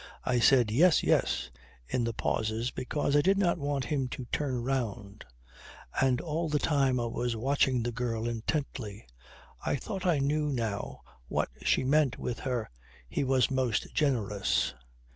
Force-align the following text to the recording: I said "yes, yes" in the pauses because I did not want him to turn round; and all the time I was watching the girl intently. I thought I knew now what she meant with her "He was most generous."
I 0.23 0.39
said 0.39 0.71
"yes, 0.71 1.03
yes" 1.03 1.51
in 1.87 2.05
the 2.05 2.11
pauses 2.11 2.71
because 2.71 3.15
I 3.15 3.21
did 3.21 3.37
not 3.37 3.59
want 3.59 3.85
him 3.85 4.07
to 4.07 4.25
turn 4.31 4.63
round; 4.63 5.25
and 6.01 6.19
all 6.19 6.49
the 6.49 6.57
time 6.57 6.99
I 6.99 7.05
was 7.05 7.35
watching 7.35 7.83
the 7.83 7.91
girl 7.91 8.27
intently. 8.27 9.05
I 9.63 9.75
thought 9.75 10.07
I 10.07 10.17
knew 10.17 10.51
now 10.51 11.01
what 11.27 11.49
she 11.61 11.83
meant 11.83 12.17
with 12.17 12.39
her 12.39 12.71
"He 13.07 13.23
was 13.23 13.51
most 13.51 13.93
generous." 13.93 14.73